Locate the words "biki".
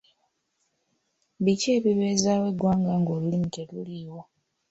1.43-1.67